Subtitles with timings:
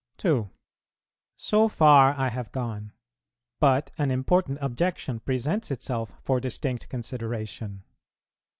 [0.17, 0.49] 2.
[1.35, 2.91] So far I have gone,
[3.59, 7.83] but an important objection presents itself for distinct consideration.